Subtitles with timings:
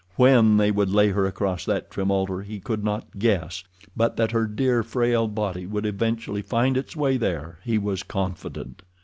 [0.15, 3.63] When they would lay her across that trim altar he could not guess,
[3.95, 8.81] but that her dear, frail body would eventually find its way there he was confident.